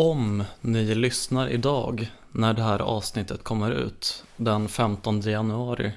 [0.00, 5.92] Om ni lyssnar idag när det här avsnittet kommer ut den 15 januari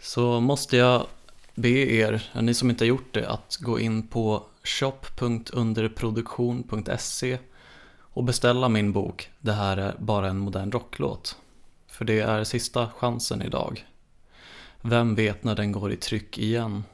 [0.00, 1.06] så måste jag
[1.54, 7.38] be er, ni som inte har gjort det, att gå in på shop.underproduktion.se
[7.98, 11.36] och beställa min bok Det här är bara en modern rocklåt.
[11.86, 13.86] För det är sista chansen idag.
[14.80, 16.84] Vem vet när den går i tryck igen?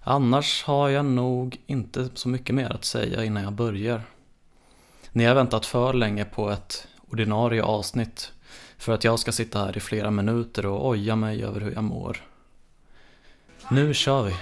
[0.00, 4.02] Annars har jag nog inte så mycket mer att säga innan jag börjar.
[5.18, 8.32] Ni har väntat för länge på ett ordinarie avsnitt
[8.76, 11.84] för att jag ska sitta här i flera minuter och oja mig över hur jag
[11.84, 12.22] mår.
[13.70, 14.34] Nu kör vi!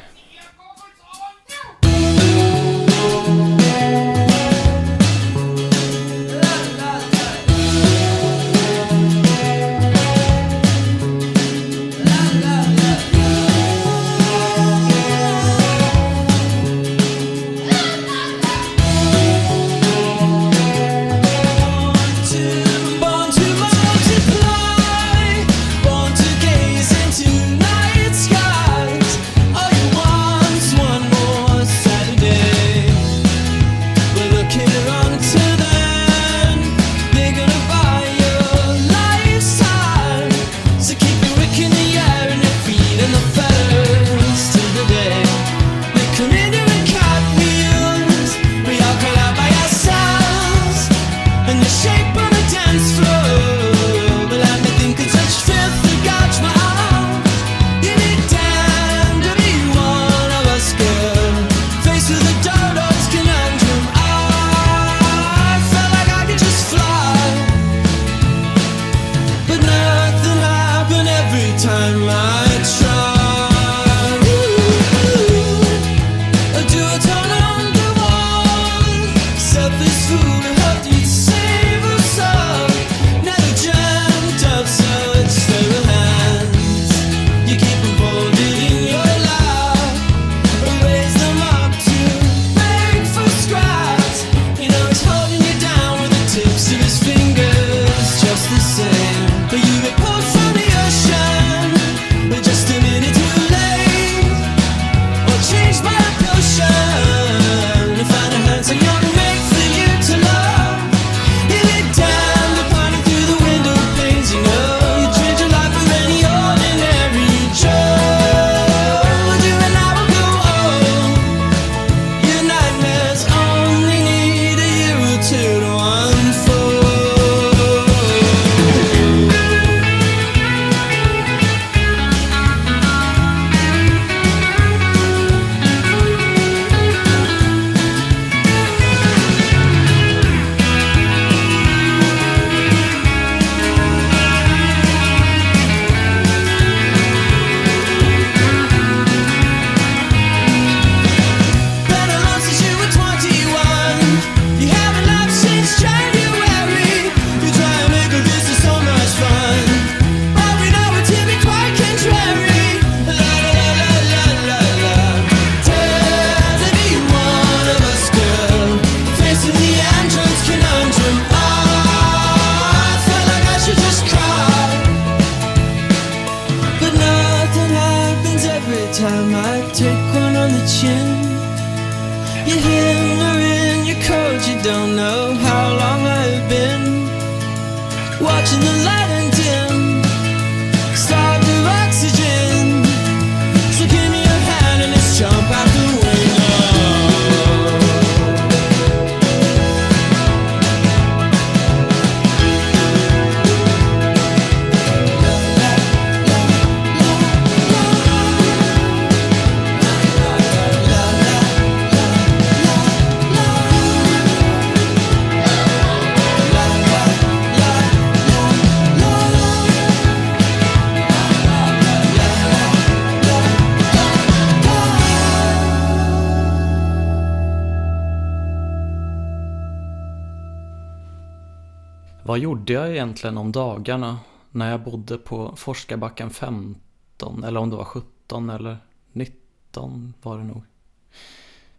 [232.36, 234.18] Vad gjorde jag egentligen om dagarna
[234.50, 238.78] när jag bodde på Forskarbacken 15 eller om det var 17 eller
[239.12, 240.62] 19 var det nog.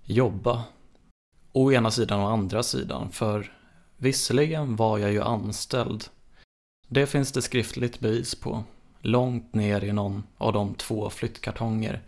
[0.03, 0.63] Jobba.
[1.51, 3.53] Å ena sidan och andra sidan för
[3.97, 6.03] visserligen var jag ju anställd.
[6.87, 8.63] Det finns det skriftligt bevis på.
[8.99, 12.01] Långt ner i någon av de två flyttkartonger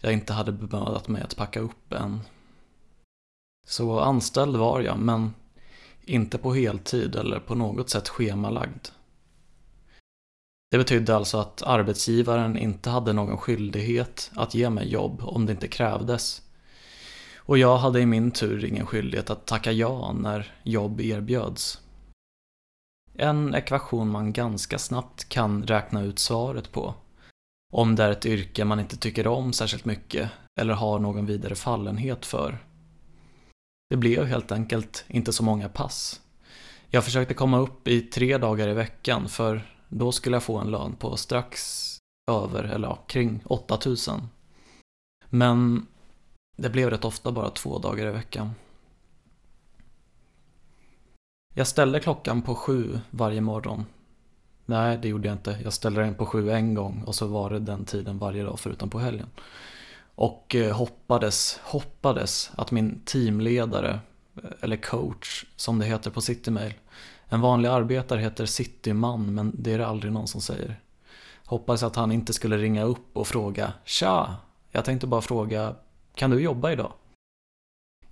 [0.00, 2.20] jag inte hade bemödat mig att packa upp än.
[3.66, 5.32] Så anställd var jag, men
[6.06, 8.88] inte på heltid eller på något sätt schemalagd.
[10.70, 15.52] Det betydde alltså att arbetsgivaren inte hade någon skyldighet att ge mig jobb om det
[15.52, 16.42] inte krävdes.
[17.36, 21.80] Och jag hade i min tur ingen skyldighet att tacka ja när jobb erbjöds.
[23.14, 26.94] En ekvation man ganska snabbt kan räkna ut svaret på.
[27.72, 30.30] Om det är ett yrke man inte tycker om särskilt mycket
[30.60, 32.58] eller har någon vidare fallenhet för.
[33.88, 36.20] Det blev helt enkelt inte så många pass.
[36.88, 40.70] Jag försökte komma upp i tre dagar i veckan för då skulle jag få en
[40.70, 41.82] lön på strax
[42.30, 44.28] över, eller ja, kring 8000.
[45.28, 45.86] Men
[46.56, 48.50] det blev rätt ofta bara två dagar i veckan.
[51.54, 53.84] Jag ställde klockan på sju varje morgon.
[54.66, 55.58] Nej, det gjorde jag inte.
[55.64, 58.60] Jag ställde den på sju en gång och så var det den tiden varje dag
[58.60, 59.28] förutom på helgen.
[60.16, 64.00] Och eh, hoppades, hoppades att min teamledare,
[64.42, 66.74] eh, eller coach som det heter på Citymail.
[67.28, 70.80] En vanlig arbetare heter Cityman men det är det aldrig någon som säger.
[71.44, 74.36] Hoppades att han inte skulle ringa upp och fråga Tja!
[74.70, 75.74] Jag tänkte bara fråga
[76.14, 76.92] Kan du jobba idag?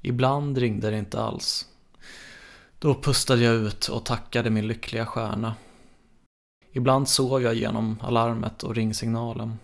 [0.03, 1.67] Ibland ringde det inte alls.
[2.79, 5.55] Då pustade jag ut och tackade min lyckliga stjärna.
[6.73, 9.59] Ibland sov jag genom alarmet och ringsignalen.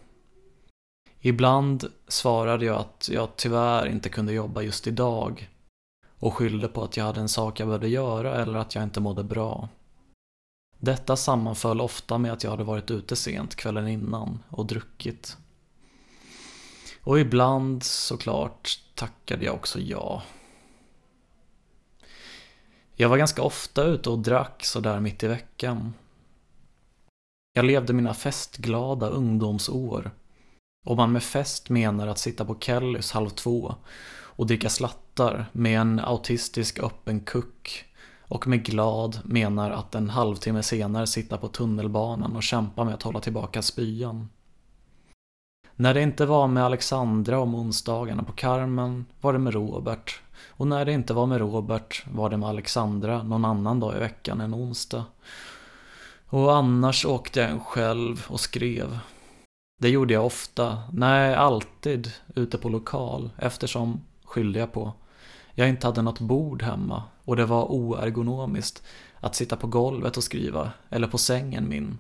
[1.21, 5.49] Ibland svarade jag att jag tyvärr inte kunde jobba just idag
[6.19, 9.01] och skyllde på att jag hade en sak jag behövde göra eller att jag inte
[9.01, 9.69] mådde bra.
[10.79, 15.37] Detta sammanföll ofta med att jag hade varit ute sent kvällen innan och druckit.
[17.03, 20.23] Och ibland såklart tackade jag också ja.
[22.95, 25.95] Jag var ganska ofta ute och drack sådär mitt i veckan.
[27.53, 30.11] Jag levde mina festglada ungdomsår.
[30.87, 33.75] Om man med fest menar att sitta på Kellys halv två
[34.13, 37.85] och dricka slattar med en autistisk öppen kuck
[38.21, 43.03] och med glad menar att en halvtimme senare sitta på tunnelbanan och kämpa med att
[43.03, 44.29] hålla tillbaka spyan.
[45.77, 50.67] När det inte var med Alexandra om onsdagarna på Carmen var det med Robert och
[50.67, 54.41] när det inte var med Robert var det med Alexandra någon annan dag i veckan
[54.41, 55.05] än onsdag.
[56.27, 58.99] Och annars åkte jag själv och skrev.
[59.81, 64.93] Det gjorde jag ofta, nej alltid, ute på lokal eftersom, skyllde jag på,
[65.55, 68.83] jag inte hade något bord hemma och det var oergonomiskt
[69.21, 71.99] att sitta på golvet och skriva, eller på sängen min.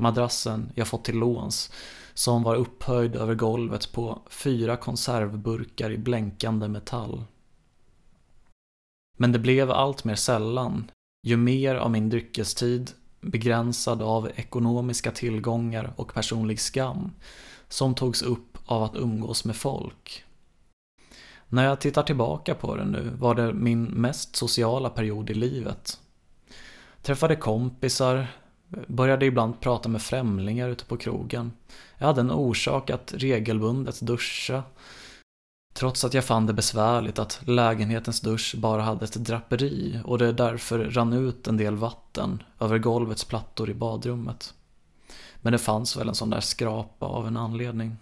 [0.00, 1.72] Madrassen jag fått till låns,
[2.14, 7.24] som var upphöjd över golvet på fyra konservburkar i blänkande metall.
[9.18, 10.90] Men det blev allt mer sällan,
[11.26, 12.90] ju mer av min dryckestid
[13.30, 17.12] begränsad av ekonomiska tillgångar och personlig skam
[17.68, 20.24] som togs upp av att umgås med folk.
[21.48, 26.00] När jag tittar tillbaka på det nu var det min mest sociala period i livet.
[27.02, 28.26] Träffade kompisar,
[28.86, 31.52] började ibland prata med främlingar ute på krogen.
[31.98, 34.62] Jag hade en orsak att regelbundet duscha
[35.76, 40.32] Trots att jag fann det besvärligt att lägenhetens dusch bara hade ett draperi och det
[40.32, 44.54] därför rann ut en del vatten över golvets plattor i badrummet.
[45.36, 47.96] Men det fanns väl en sån där skrapa av en anledning.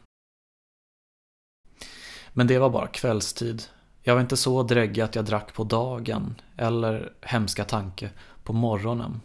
[2.33, 3.63] Men det var bara kvällstid.
[4.03, 8.11] Jag var inte så dräggig att jag drack på dagen, eller, hemska tanke,
[8.45, 9.21] på morgonen.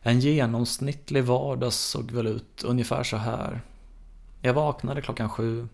[0.00, 3.60] En genomsnittlig vardag såg väl ut ungefär så här.
[4.42, 5.68] Jag vaknade klockan sju,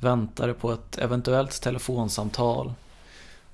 [0.00, 2.72] väntade på ett eventuellt telefonsamtal.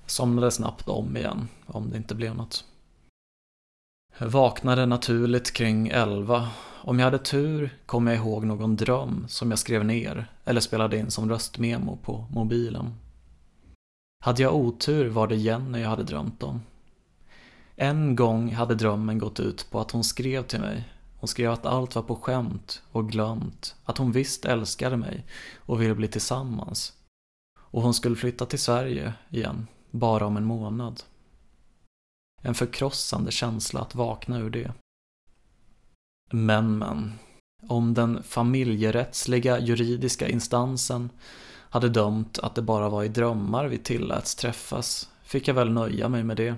[0.07, 2.65] Somnade snabbt om igen, om det inte blev något.
[4.19, 6.49] Jag vaknade naturligt kring elva.
[6.83, 10.99] Om jag hade tur kom jag ihåg någon dröm som jag skrev ner eller spelade
[10.99, 12.95] in som röstmemo på mobilen.
[14.25, 16.63] Hade jag otur var det Jenny jag hade drömt om.
[17.77, 20.85] En gång hade drömmen gått ut på att hon skrev till mig
[21.27, 25.83] hon skrev att allt var på skämt och glömt, att hon visst älskade mig och
[25.83, 26.93] ville bli tillsammans.
[27.59, 31.03] Och hon skulle flytta till Sverige igen, bara om en månad.
[32.43, 34.73] En förkrossande känsla att vakna ur det.
[36.33, 37.13] Men, men.
[37.69, 41.11] Om den familjerättsliga juridiska instansen
[41.49, 46.09] hade dömt att det bara var i drömmar vi tilläts träffas fick jag väl nöja
[46.09, 46.55] mig med det.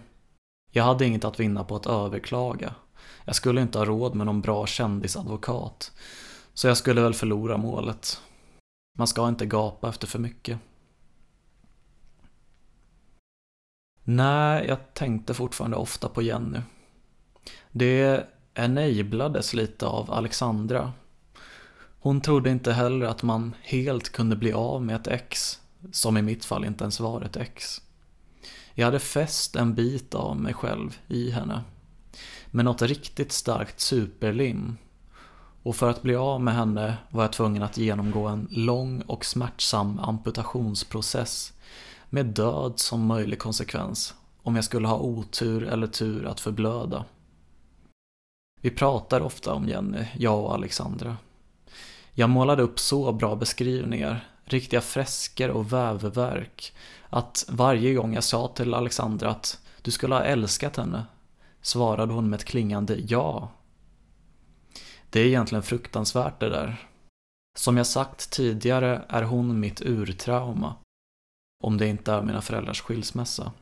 [0.73, 2.75] Jag hade inget att vinna på att överklaga
[3.29, 5.93] jag skulle inte ha råd med någon bra kändisadvokat.
[6.55, 8.21] Så jag skulle väl förlora målet.
[8.99, 10.59] Man ska inte gapa efter för mycket.
[14.05, 16.59] Nej, jag tänkte fortfarande ofta på Jenny.
[17.71, 20.93] Det enablades lite av Alexandra.
[22.01, 25.61] Hon trodde inte heller att man helt kunde bli av med ett ex,
[25.93, 27.83] som i mitt fall inte ens var ett ex.
[28.75, 31.65] Jag hade fäst en bit av mig själv i henne.
[32.51, 34.77] Med något riktigt starkt superlim.
[35.63, 39.25] Och för att bli av med henne var jag tvungen att genomgå en lång och
[39.25, 41.53] smärtsam amputationsprocess
[42.11, 47.05] med död som möjlig konsekvens om jag skulle ha otur eller tur att förblöda.
[48.61, 51.17] Vi pratar ofta om Jenny, jag och Alexandra.
[52.13, 56.73] Jag målade upp så bra beskrivningar, riktiga fresker och vävverk,
[57.11, 61.05] att varje gång jag sa till Alexandra att du skulle ha älskat henne,
[61.69, 63.51] svarade hon med ett klingande ja.
[65.11, 66.77] Det är egentligen fruktansvärt det där.
[67.59, 70.75] Som jag sagt tidigare är hon mitt urtrauma.
[71.65, 73.53] Om det inte är mina föräldrars skilsmässa.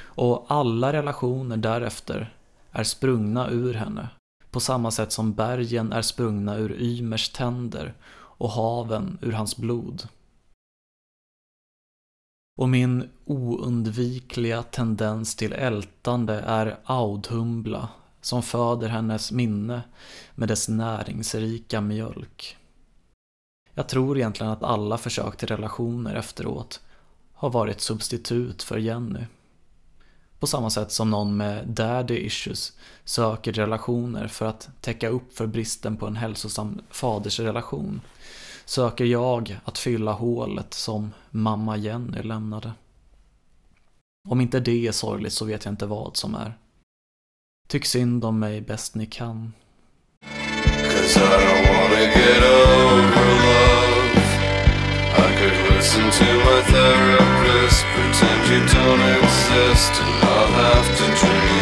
[0.00, 2.36] Och alla relationer därefter
[2.70, 4.08] är sprungna ur henne.
[4.50, 10.08] På samma sätt som bergen är sprungna ur Ymers tänder och haven ur hans blod.
[12.56, 17.88] Och min oundvikliga tendens till ältande är Audhumbla
[18.20, 19.82] som föder hennes minne
[20.34, 22.56] med dess näringsrika mjölk.
[23.74, 26.80] Jag tror egentligen att alla försök till relationer efteråt
[27.32, 29.24] har varit substitut för Jenny.
[30.38, 32.72] På samma sätt som någon med daddy issues
[33.04, 38.00] söker relationer för att täcka upp för bristen på en hälsosam fadersrelation
[38.72, 42.72] söker jag att fylla hålet som mamma Jenny lämnade.
[44.28, 46.58] Om inte det är sorgligt så vet jag inte vad som är.
[47.68, 49.52] Tyck synd om mig bäst ni kan.
[50.92, 54.22] Cause I don't wanna get over love.
[55.16, 61.61] I could listen to my therapist, pretend you don't exist, and I'll have to dream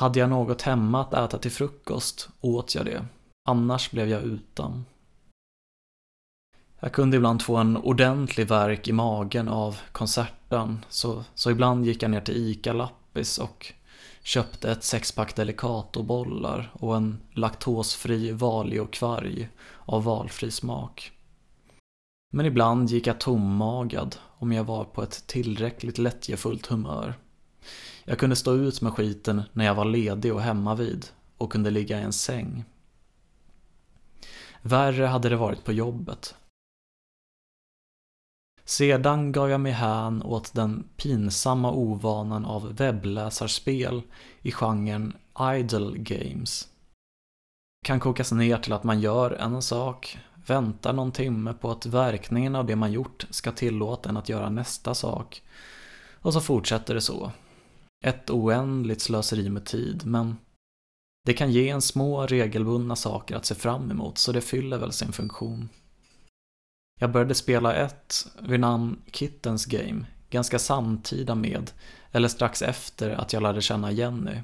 [0.00, 3.06] Hade jag något hemma att äta till frukost åt jag det.
[3.48, 4.84] Annars blev jag utan.
[6.80, 12.02] Jag kunde ibland få en ordentlig värk i magen av konserten, så, så ibland gick
[12.02, 13.72] jag ner till ICA Lappis och
[14.22, 19.48] köpte ett sexpack Delicatobollar och en laktosfri Valio-kvarg
[19.84, 21.12] av valfri smak.
[22.32, 27.14] Men ibland gick jag tommagad om jag var på ett tillräckligt lättjefullt humör.
[28.04, 31.70] Jag kunde stå ut med skiten när jag var ledig och hemma vid och kunde
[31.70, 32.64] ligga i en säng.
[34.62, 36.34] Värre hade det varit på jobbet.
[38.70, 44.02] Sedan gav jag mig hän åt den pinsamma ovanan av webbläsarspel
[44.42, 45.16] i genren
[45.56, 46.68] idle games.
[47.84, 52.56] Kan kokas ner till att man gör en sak, väntar någon timme på att verkningen
[52.56, 55.42] av det man gjort ska tillåta en att göra nästa sak
[56.14, 57.32] och så fortsätter det så.
[58.04, 60.36] Ett oändligt slöseri med tid, men
[61.26, 64.92] det kan ge en små regelbundna saker att se fram emot, så det fyller väl
[64.92, 65.68] sin funktion.
[67.02, 71.70] Jag började spela ett vid namn Kittens Game, ganska samtida med,
[72.12, 74.40] eller strax efter att jag lärde känna Jenny.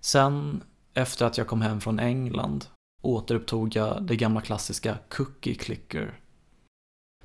[0.00, 0.62] Sen,
[0.94, 2.66] efter att jag kom hem från England,
[3.02, 6.20] återupptog jag det gamla klassiska Cookie Clicker.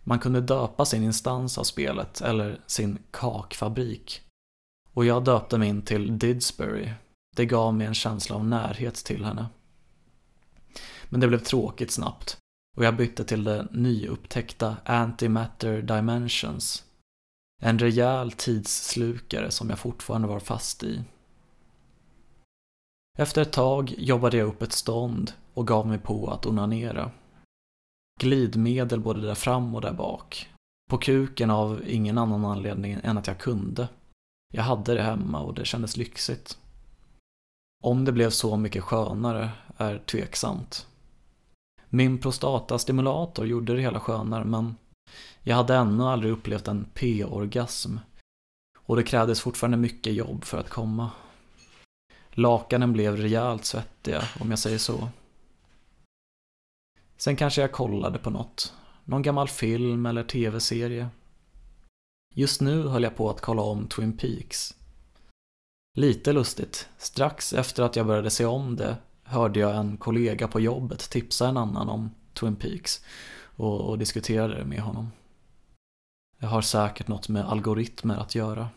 [0.03, 4.21] Man kunde döpa sin instans av spelet, eller sin kakfabrik.
[4.93, 6.93] Och jag döpte min till Didsbury.
[7.35, 9.45] Det gav mig en känsla av närhet till henne.
[11.09, 12.37] Men det blev tråkigt snabbt
[12.77, 16.83] och jag bytte till det nyupptäckta Antimatter Dimensions.
[17.61, 21.03] En rejäl tidsslukare som jag fortfarande var fast i.
[23.17, 27.11] Efter ett tag jobbade jag upp ett stånd och gav mig på att onanera.
[28.19, 30.49] Glidmedel både där fram och där bak.
[30.89, 33.87] På kuken av ingen annan anledning än att jag kunde.
[34.53, 36.57] Jag hade det hemma och det kändes lyxigt.
[37.83, 40.87] Om det blev så mycket skönare är tveksamt.
[41.95, 44.75] Min prostatastimulator gjorde det hela skönare men
[45.43, 47.97] jag hade ännu aldrig upplevt en p-orgasm
[48.79, 51.11] och det krävdes fortfarande mycket jobb för att komma.
[52.31, 55.09] Lakanen blev rejält svettiga, om jag säger så.
[57.17, 58.73] Sen kanske jag kollade på något.
[59.03, 61.09] Någon gammal film eller tv-serie.
[62.35, 64.75] Just nu höll jag på att kolla om Twin Peaks.
[65.97, 68.97] Lite lustigt, strax efter att jag började se om det
[69.33, 73.05] hörde jag en kollega på jobbet tipsa en annan om Twin Peaks
[73.55, 75.11] och, och diskuterade det med honom.
[76.39, 78.69] Det har säkert något med algoritmer att göra.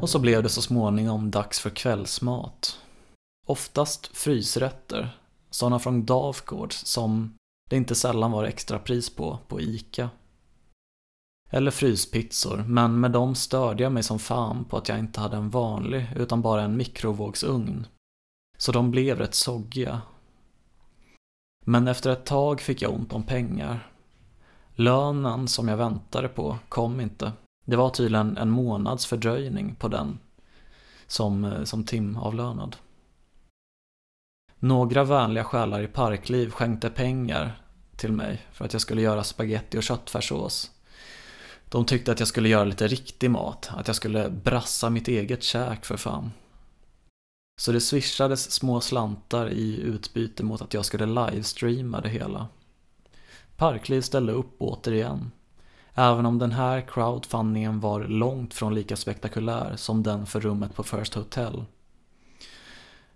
[0.00, 2.80] Och så blev det så småningom dags för kvällsmat.
[3.46, 5.18] Oftast frysrätter,
[5.50, 7.34] sådana från Davgårds som
[7.70, 10.10] det inte sällan var extra pris på, på ICA.
[11.50, 15.36] Eller fryspizzor, men med dem störde jag mig som fan på att jag inte hade
[15.36, 17.86] en vanlig, utan bara en mikrovågsugn.
[18.58, 20.02] Så de blev rätt soggiga.
[21.64, 23.92] Men efter ett tag fick jag ont om pengar.
[24.74, 27.32] Lönen som jag väntade på kom inte.
[27.70, 30.18] Det var tydligen en månads fördröjning på den
[31.06, 32.76] som, eh, som timavlönad.
[34.58, 37.62] Några vänliga själar i Parkliv skänkte pengar
[37.96, 40.70] till mig för att jag skulle göra spaghetti och köttfärssås.
[41.68, 45.42] De tyckte att jag skulle göra lite riktig mat, att jag skulle brassa mitt eget
[45.42, 46.32] käk för fan.
[47.60, 52.48] Så det swishades små slantar i utbyte mot att jag skulle livestreama det hela.
[53.56, 55.30] Parkliv ställde upp återigen.
[56.00, 60.82] Även om den här crowdfundingen var långt från lika spektakulär som den för rummet på
[60.82, 61.64] First Hotel.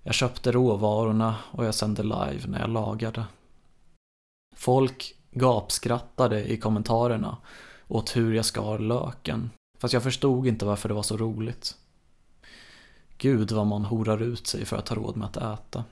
[0.03, 3.25] Jag köpte råvarorna och jag sände live när jag lagade.
[4.57, 7.37] Folk gapskrattade i kommentarerna
[7.89, 11.77] åt hur jag skar löken, fast jag förstod inte varför det var så roligt.
[13.19, 15.85] Gud vad man horar ut sig för att ha råd med att äta.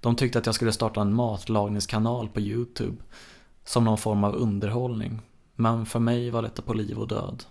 [0.00, 2.96] De tyckte att jag skulle starta en matlagningskanal på Youtube
[3.64, 5.20] som någon form av underhållning,
[5.60, 7.44] men för mig var detta på liv och död.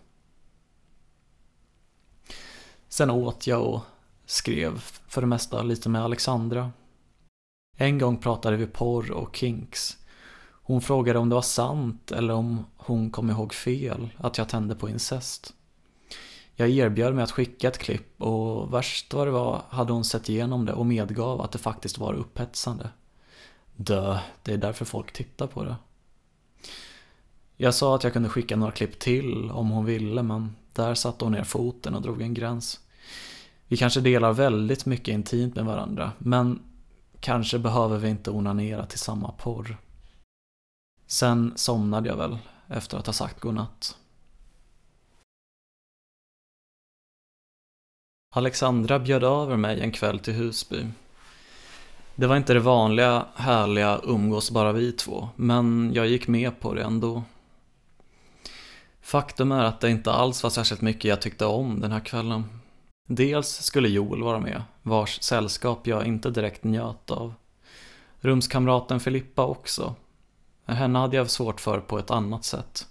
[2.88, 3.82] Sen åt jag och
[4.26, 6.72] skrev för det mesta lite med Alexandra.
[7.78, 9.98] En gång pratade vi porr och kinks.
[10.64, 14.76] Hon frågade om det var sant eller om hon kom ihåg fel att jag tände
[14.76, 15.54] på incest.
[16.56, 20.30] Jag erbjöd mig att skicka ett klipp och värst vad det var hade hon sett
[20.30, 22.90] igenom det och medgav att det faktiskt var upphetsande.
[23.76, 25.76] Dö, det är därför folk tittar på det.
[27.62, 31.26] Jag sa att jag kunde skicka några klipp till om hon ville men där satte
[31.26, 32.80] hon ner foten och drog en gräns.
[33.68, 36.60] Vi kanske delar väldigt mycket intimt med varandra men
[37.20, 39.78] kanske behöver vi inte onanera till samma porr.
[41.08, 43.98] Sen somnade jag väl efter att ha sagt godnatt.
[48.36, 50.88] Alexandra bjöd över mig en kväll till Husby.
[52.16, 56.74] Det var inte det vanliga, härliga umgås bara vi två, men jag gick med på
[56.74, 57.24] det ändå.
[59.10, 62.44] Faktum är att det inte alls var särskilt mycket jag tyckte om den här kvällen.
[63.08, 67.34] Dels skulle Joel vara med, vars sällskap jag inte direkt njöt av.
[68.20, 69.96] Rumskamraten Filippa också.
[70.66, 72.88] Henne hade jag svårt för på ett annat sätt.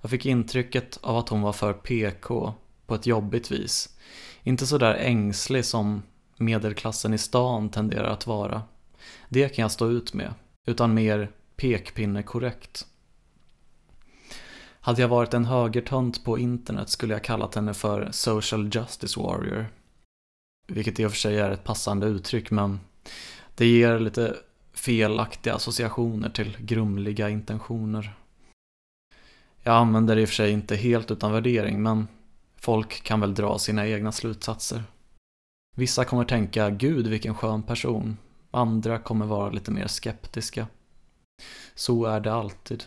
[0.00, 2.54] Jag fick intrycket av att hon var för PK,
[2.86, 3.96] på ett jobbigt vis.
[4.42, 6.02] Inte så där ängslig som
[6.36, 8.62] medelklassen i stan tenderar att vara.
[9.28, 10.34] Det kan jag stå ut med,
[10.66, 12.86] utan mer pekpinne-korrekt.
[14.86, 19.66] Hade jag varit en högertönt på internet skulle jag kallat henne för social justice warrior.
[20.66, 22.80] Vilket i och för sig är ett passande uttryck men
[23.54, 24.36] det ger lite
[24.72, 28.16] felaktiga associationer till grumliga intentioner.
[29.62, 32.08] Jag använder det i och för sig inte helt utan värdering men
[32.56, 34.82] folk kan väl dra sina egna slutsatser.
[35.76, 38.16] Vissa kommer tänka “Gud vilken skön person”
[38.50, 40.66] andra kommer vara lite mer skeptiska.
[41.74, 42.84] Så är det alltid.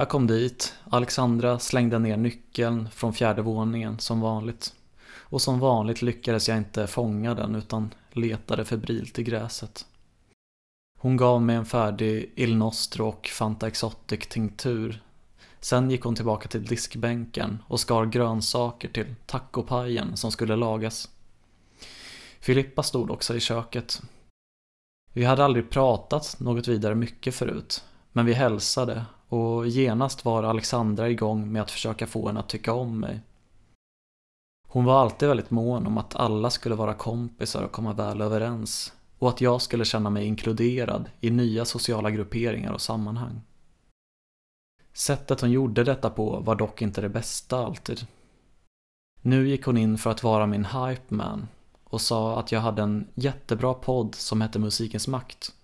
[0.00, 4.74] Jag kom dit, Alexandra slängde ner nyckeln från fjärde våningen som vanligt.
[5.12, 9.86] Och som vanligt lyckades jag inte fånga den utan letade febrilt i gräset.
[10.98, 15.02] Hon gav mig en färdig Il Nostro och Fanta Exotic tinktur.
[15.60, 21.08] Sen gick hon tillbaka till diskbänken och skar grönsaker till tacopajen som skulle lagas.
[22.40, 24.02] Filippa stod också i köket.
[25.12, 31.08] Vi hade aldrig pratat något vidare mycket förut, men vi hälsade och genast var Alexandra
[31.08, 33.20] igång med att försöka få henne att tycka om mig.
[34.68, 38.92] Hon var alltid väldigt mån om att alla skulle vara kompisar och komma väl överens
[39.18, 43.40] och att jag skulle känna mig inkluderad i nya sociala grupperingar och sammanhang.
[44.92, 48.06] Sättet hon gjorde detta på var dock inte det bästa alltid.
[49.22, 51.48] Nu gick hon in för att vara min hype man
[51.84, 55.54] och sa att jag hade en jättebra podd som hette Musikens makt.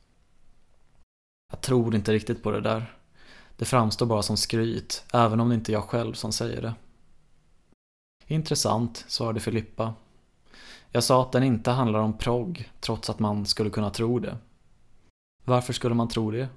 [1.52, 2.96] Jag tror inte riktigt på det där.
[3.56, 6.74] Det framstår bara som skryt, även om det inte är jag själv som säger det.
[8.26, 9.94] Intressant, svarade Filippa.
[10.90, 14.36] Jag sa att den inte handlar om progg, trots att man skulle kunna tro det.
[15.44, 16.48] Varför skulle man tro det?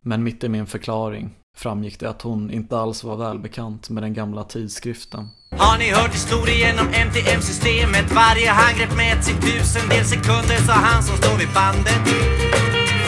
[0.00, 4.14] Men mitt i min förklaring framgick det att hon inte alls var välbekant med den
[4.14, 5.28] gamla tidskriften.
[5.50, 8.12] Har ni hört historien om MTM-systemet?
[8.14, 12.08] Varje handgrepp mäts i tusendels sekunder sa han som står vid bandet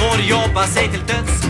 [0.00, 1.44] Får jobba sig till döds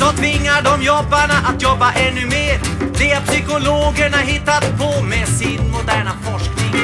[0.00, 2.56] så tvingar de jobbarna att jobba ännu mer
[2.98, 6.74] Det har psykologerna hittat på med sin moderna forskning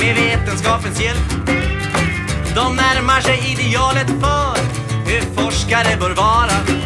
[0.00, 1.28] Med vetenskapens hjälp
[2.54, 4.56] De närmar sig idealet för
[5.10, 6.80] hur forskare bör vara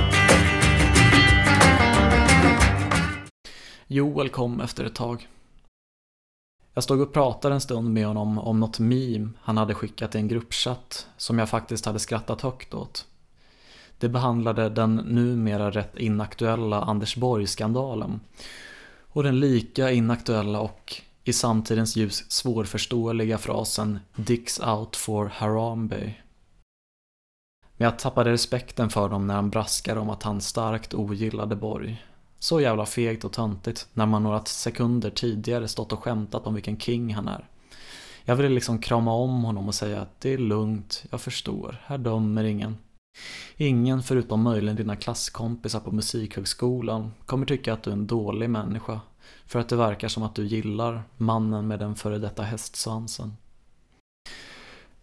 [3.86, 5.28] Joel kom efter ett tag.
[6.74, 10.18] Jag stod och pratade en stund med honom om något meme han hade skickat i
[10.18, 13.06] en gruppchatt som jag faktiskt hade skrattat högt åt.
[13.98, 18.20] Det behandlade den numera rätt inaktuella Anders Borg-skandalen
[19.14, 26.14] och den lika inaktuella och i samtidens ljus svårförståeliga frasen “Dicks out for Harambe”.
[27.76, 32.04] Men jag tappade respekten för dem när han braskade om att han starkt ogillade Borg.
[32.38, 36.78] Så jävla fegt och töntigt när man några sekunder tidigare stått och skämtat om vilken
[36.78, 37.48] king han är.
[38.24, 41.98] Jag ville liksom krama om honom och säga att det är lugnt, jag förstår, här
[41.98, 42.76] dömer ingen.
[43.56, 49.00] Ingen förutom möjligen dina klasskompisar på musikhögskolan kommer tycka att du är en dålig människa
[49.46, 53.36] för att det verkar som att du gillar mannen med den före detta hästsvansen.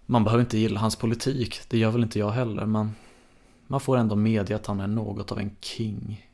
[0.05, 2.95] Man behöver inte gilla hans politik, det gör väl inte jag heller, men
[3.67, 6.27] man får ändå medge att han är något av en king.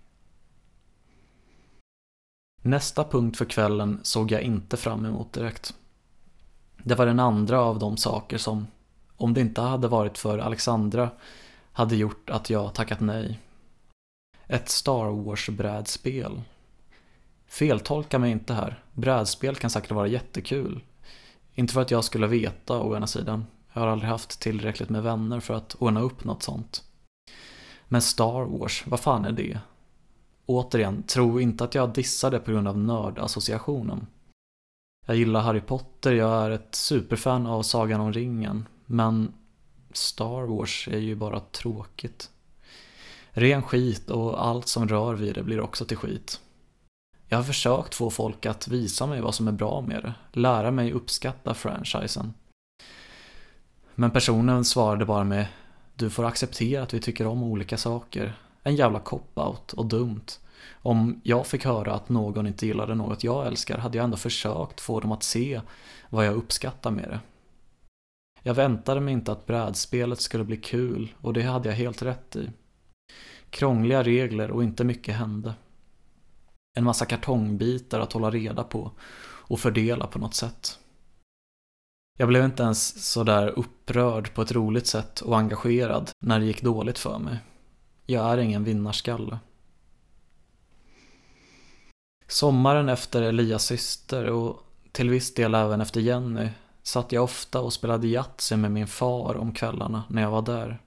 [2.61, 5.73] Nästa punkt för kvällen såg jag inte fram emot direkt.
[6.83, 8.67] Det var den andra av de saker som,
[9.17, 11.09] om det inte hade varit för Alexandra,
[11.77, 13.39] hade gjort att jag tackat nej.
[14.47, 16.41] Ett Star Wars-brädspel.
[17.47, 18.83] Feltolka mig inte här.
[18.93, 20.83] Brädspel kan säkert vara jättekul.
[21.53, 23.45] Inte för att jag skulle veta å ena sidan.
[23.73, 26.83] Jag har aldrig haft tillräckligt med vänner för att ordna upp något sånt.
[27.87, 29.59] Men Star Wars, vad fan är det?
[30.45, 34.07] Återigen, tro inte att jag dissar det på grund av nördassociationen.
[35.05, 39.33] Jag gillar Harry Potter, jag är ett superfan av Sagan om ringen, men
[39.97, 42.29] Star Wars är ju bara tråkigt.
[43.31, 46.41] Ren skit och allt som rör vid det blir också till skit.
[47.27, 50.71] Jag har försökt få folk att visa mig vad som är bra med det, lära
[50.71, 52.33] mig uppskatta franchisen.
[53.95, 55.47] Men personen svarade bara med
[55.95, 58.39] Du får acceptera att vi tycker om olika saker.
[58.63, 60.25] En jävla cop-out och dumt.
[60.71, 64.81] Om jag fick höra att någon inte gillade något jag älskar hade jag ändå försökt
[64.81, 65.61] få dem att se
[66.09, 67.19] vad jag uppskattar med det.
[68.47, 72.35] Jag väntade mig inte att brädspelet skulle bli kul och det hade jag helt rätt
[72.35, 72.49] i.
[73.49, 75.53] Krångliga regler och inte mycket hände.
[76.77, 80.79] En massa kartongbitar att hålla reda på och fördela på något sätt.
[82.17, 86.61] Jag blev inte ens sådär upprörd på ett roligt sätt och engagerad när det gick
[86.61, 87.37] dåligt för mig.
[88.05, 89.39] Jag är ingen vinnarskalle.
[92.27, 96.49] Sommaren efter Elias syster och till viss del även efter Jenny
[96.87, 100.81] satt jag ofta och spelade Yatzy med min far om kvällarna när jag var där.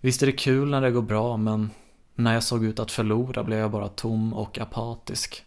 [0.00, 1.70] Visst är det kul när det går bra men
[2.14, 5.44] när jag såg ut att förlora blev jag bara tom och apatisk.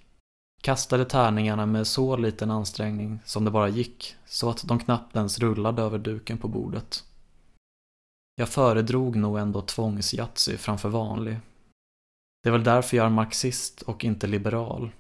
[0.61, 5.39] Kastade tärningarna med så liten ansträngning som det bara gick så att de knappt ens
[5.39, 7.03] rullade över duken på bordet.
[8.35, 10.15] Jag föredrog nog ändå tvångs
[10.57, 11.39] framför vanlig.
[12.43, 14.91] Det är väl därför jag är marxist och inte liberal.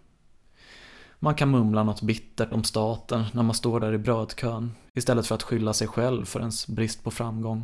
[1.23, 5.35] Man kan mumla något bittert om staten när man står där i brödkön istället för
[5.35, 7.63] att skylla sig själv för ens brist på framgång.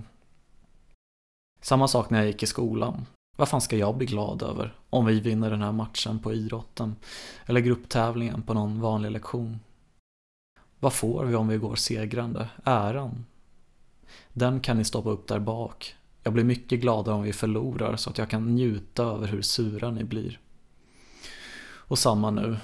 [1.62, 3.06] Samma sak när jag gick i skolan.
[3.38, 6.96] Vad fan ska jag bli glad över om vi vinner den här matchen på idrotten
[7.46, 9.60] eller grupptävlingen på någon vanlig lektion?
[10.80, 12.50] Vad får vi om vi går segrande?
[12.64, 13.26] Äran?
[14.34, 15.96] Den kan ni stoppa upp där bak.
[16.24, 19.92] Jag blir mycket gladare om vi förlorar så att jag kan njuta över hur sura
[19.92, 20.40] ni blir.
[21.64, 22.58] Och samma nu.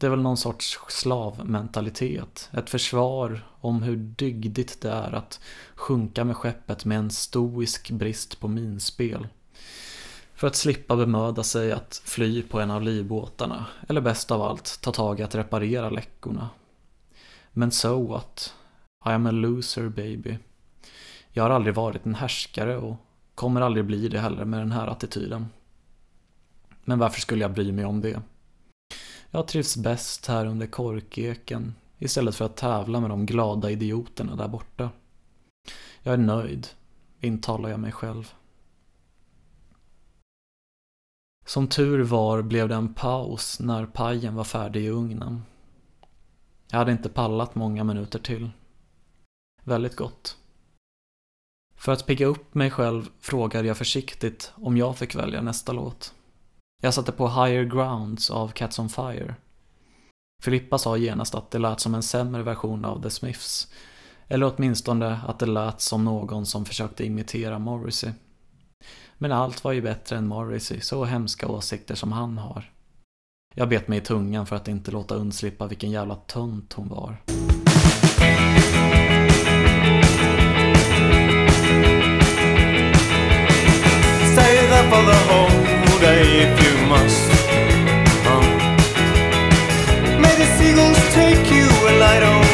[0.00, 5.40] Det är väl någon sorts slavmentalitet, ett försvar om hur dygdigt det är att
[5.74, 9.28] sjunka med skeppet med en stoisk brist på minspel.
[10.34, 14.78] För att slippa bemöda sig att fly på en av livbåtarna, eller bäst av allt,
[14.80, 16.50] ta tag i att reparera läckorna.
[17.52, 18.54] Men so what?
[19.06, 20.38] I am a loser baby.
[21.32, 22.96] Jag har aldrig varit en härskare och
[23.34, 25.46] kommer aldrig bli det heller med den här attityden.
[26.84, 28.22] Men varför skulle jag bry mig om det?
[29.30, 34.48] Jag trivs bäst här under korkeken istället för att tävla med de glada idioterna där
[34.48, 34.90] borta.
[36.02, 36.68] Jag är nöjd,
[37.20, 38.34] intalar jag mig själv.
[41.46, 45.42] Som tur var blev det en paus när pajen var färdig i ugnen.
[46.70, 48.50] Jag hade inte pallat många minuter till.
[49.64, 50.36] Väldigt gott.
[51.76, 56.14] För att pigga upp mig själv frågade jag försiktigt om jag fick välja nästa låt.
[56.80, 59.34] Jag satte på Higher Grounds av Cats on Fire.
[60.42, 63.68] Filippa sa genast att det lät som en sämre version av The Smiths.
[64.28, 68.10] Eller åtminstone att det lät som någon som försökte imitera Morrissey.
[69.14, 72.72] Men allt var ju bättre än Morrissey, så hemska åsikter som han har.
[73.54, 77.16] Jag bet mig i tungan för att inte låta undslippa vilken jävla tönt hon var.
[84.32, 85.47] Stay there for the whole
[86.30, 87.30] if you must.
[88.26, 88.40] Uh.
[90.20, 92.47] May the seagulls take you and I don't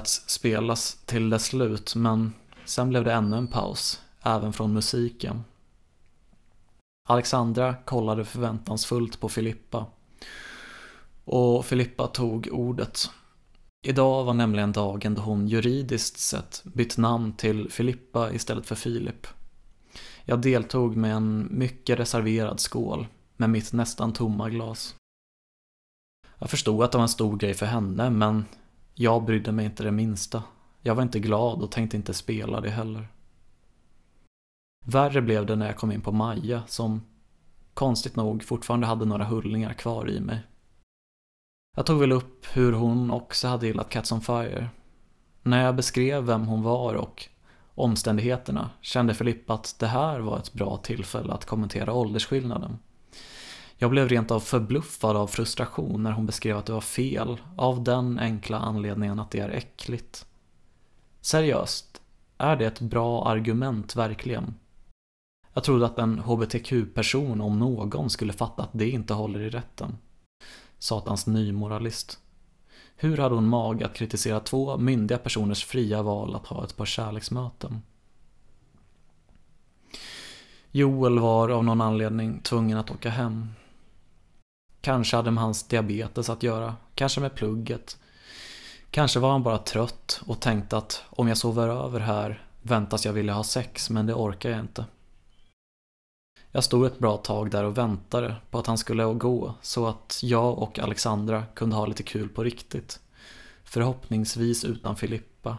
[0.00, 2.32] tilläts spelas till dess slut, men
[2.64, 5.44] sen blev det ännu en paus, även från musiken.
[7.08, 9.86] Alexandra kollade förväntansfullt på Filippa.
[11.24, 13.10] Och Filippa tog ordet.
[13.86, 19.26] Idag var nämligen dagen då hon juridiskt sett bytt namn till Filippa istället för Filip.
[20.24, 24.94] Jag deltog med en mycket reserverad skål, med mitt nästan tomma glas.
[26.38, 28.44] Jag förstod att det var en stor grej för henne, men
[29.00, 30.42] jag brydde mig inte det minsta.
[30.80, 33.08] Jag var inte glad och tänkte inte spela det heller.
[34.86, 37.02] Värre blev det när jag kom in på Maja, som
[37.74, 40.38] konstigt nog fortfarande hade några hullningar kvar i mig.
[41.76, 44.68] Jag tog väl upp hur hon också hade gillat Cats on Fire.
[45.42, 47.28] När jag beskrev vem hon var och
[47.74, 52.78] omständigheterna kände Filippa att det här var ett bra tillfälle att kommentera åldersskillnaden.
[53.82, 57.84] Jag blev rent av förbluffad av frustration när hon beskrev att det var fel av
[57.84, 60.26] den enkla anledningen att det är äckligt.
[61.20, 62.02] Seriöst,
[62.38, 64.54] är det ett bra argument verkligen?
[65.54, 69.98] Jag trodde att en hbtq-person om någon skulle fatta att det inte håller i rätten.
[70.78, 72.18] Satans nymoralist.
[72.96, 76.86] Hur hade hon mag att kritisera två myndiga personers fria val att ha ett par
[76.86, 77.82] kärleksmöten?
[80.70, 83.48] Joel var av någon anledning tvungen att åka hem.
[84.80, 87.98] Kanske hade med hans diabetes att göra, kanske med plugget.
[88.90, 93.12] Kanske var han bara trött och tänkte att om jag sover över här väntas jag
[93.12, 94.84] vilja ha sex, men det orkar jag inte.
[96.52, 100.20] Jag stod ett bra tag där och väntade på att han skulle gå så att
[100.22, 103.00] jag och Alexandra kunde ha lite kul på riktigt.
[103.64, 105.58] Förhoppningsvis utan Filippa.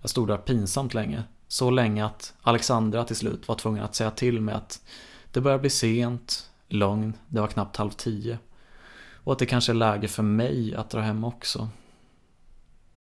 [0.00, 1.22] Jag stod där pinsamt länge.
[1.48, 4.82] Så länge att Alexandra till slut var tvungen att säga till mig att
[5.32, 8.38] det börjar bli sent, Lögn, det var knappt halv tio.
[9.12, 11.68] Och att det kanske är läge för mig att dra hem också.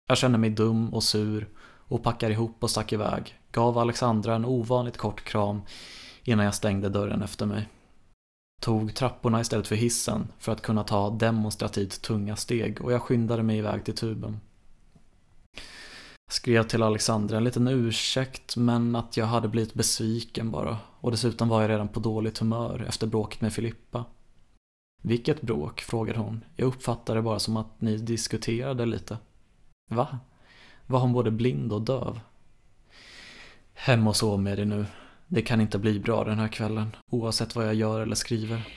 [0.07, 3.39] Jag kände mig dum och sur och packade ihop och stack iväg.
[3.51, 5.61] Gav Alexandra en ovanligt kort kram
[6.23, 7.67] innan jag stängde dörren efter mig.
[8.61, 13.43] Tog trapporna istället för hissen för att kunna ta demonstrativt tunga steg och jag skyndade
[13.43, 14.39] mig iväg till tuben.
[16.31, 21.49] Skrev till Alexandra en liten ursäkt men att jag hade blivit besviken bara och dessutom
[21.49, 24.05] var jag redan på dåligt humör efter bråket med Filippa.
[25.03, 25.81] Vilket bråk?
[25.81, 26.43] frågade hon.
[26.55, 29.17] Jag uppfattade det bara som att ni diskuterade lite.
[29.91, 30.19] Va?
[30.87, 32.19] var hon både blind och döv.
[33.73, 34.85] Hem och sov med dig nu.
[35.27, 38.67] Det kan inte bli bra den här kvällen, oavsett vad jag gör eller skriver.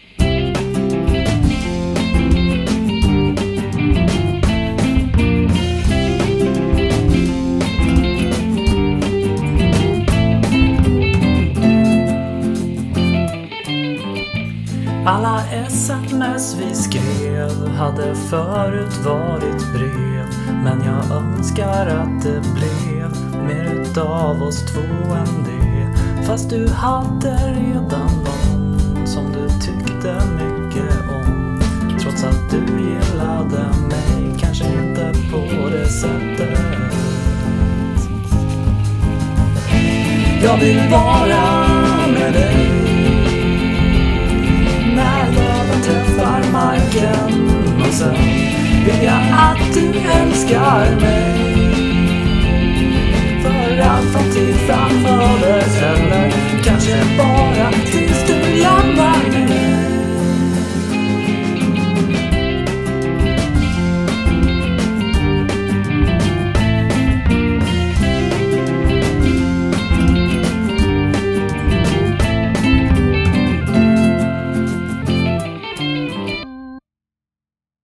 [15.06, 20.26] Alla sms vi skrev hade förut varit brev
[20.64, 25.96] Men jag önskar att det blev mer utav oss två än det.
[26.26, 31.60] Fast du hade redan någon som du tyckte mycket om
[32.00, 36.58] Trots att du gillade mig, kanske inte på det sättet.
[40.42, 41.71] Jag vill vara
[46.64, 47.80] marken.
[47.80, 48.14] Och sen
[48.84, 49.86] vill jag att du
[50.20, 51.32] älskar mig.
[53.42, 56.32] För allt som tid framför dig eller
[56.64, 58.01] kanske bara till